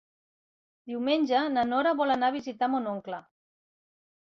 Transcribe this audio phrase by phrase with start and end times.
[0.91, 3.23] Diumenge na Nora vol anar a visitar mon oncle.